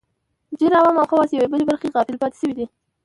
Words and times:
ډېر 0.59 0.71
عوام 0.79 0.95
او 1.01 1.07
خواص 1.09 1.29
یوې 1.31 1.47
بلې 1.51 1.65
برخې 1.69 1.93
غافل 1.95 2.15
پاتې 2.21 2.37
شوي 2.41 2.53
دي 2.57 2.65